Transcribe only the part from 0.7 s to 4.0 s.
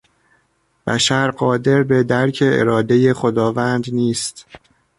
بشر قادر به درک ارادهی خداوند